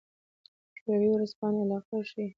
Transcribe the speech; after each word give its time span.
شوروي 0.79 1.09
ورځپاڼې 1.11 1.59
علاقه 1.63 1.95
ښيي. 2.09 2.27